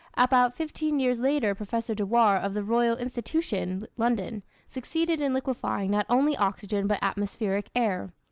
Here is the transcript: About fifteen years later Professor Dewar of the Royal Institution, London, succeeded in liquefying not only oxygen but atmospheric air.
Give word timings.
About 0.17 0.55
fifteen 0.55 0.99
years 0.99 1.19
later 1.19 1.53
Professor 1.53 1.93
Dewar 1.93 2.35
of 2.37 2.55
the 2.55 2.63
Royal 2.63 2.97
Institution, 2.97 3.85
London, 3.97 4.41
succeeded 4.67 5.21
in 5.21 5.31
liquefying 5.31 5.91
not 5.91 6.07
only 6.09 6.35
oxygen 6.35 6.87
but 6.87 6.97
atmospheric 7.03 7.69
air. 7.75 8.11